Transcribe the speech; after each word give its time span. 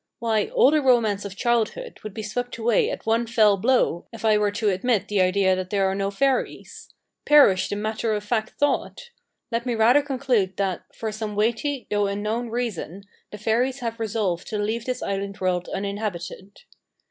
Why 0.17 0.47
all 0.47 0.71
the 0.71 0.81
romance 0.81 1.25
of 1.25 1.35
childhood 1.35 1.99
would 2.01 2.15
be 2.15 2.23
swept 2.23 2.57
away 2.57 2.89
at 2.89 3.05
one 3.05 3.27
fell 3.27 3.55
blow 3.55 4.07
if 4.11 4.25
I 4.25 4.35
were 4.35 4.49
to 4.53 4.71
admit 4.71 5.07
the 5.09 5.21
idea 5.21 5.55
that 5.55 5.69
there 5.69 5.85
are 5.85 5.93
no 5.93 6.09
fairies. 6.09 6.89
Perish 7.23 7.69
the 7.69 7.75
matter 7.75 8.11
of 8.15 8.23
fact 8.23 8.53
thought! 8.59 9.11
Let 9.51 9.67
me 9.67 9.75
rather 9.75 10.01
conclude, 10.01 10.57
that, 10.57 10.85
for 10.91 11.11
some 11.11 11.35
weighty, 11.35 11.85
though 11.91 12.07
unknown, 12.07 12.49
reason, 12.49 13.03
the 13.29 13.37
fairies 13.37 13.81
have 13.81 13.99
resolved 13.99 14.47
to 14.47 14.57
leave 14.57 14.85
this 14.85 15.03
island 15.03 15.39
world 15.39 15.69
uninhabited. 15.71 16.61